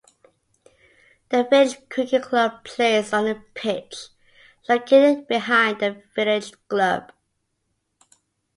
[1.29, 4.07] The village cricket club plays on a pitch
[4.67, 7.11] located behind the village club.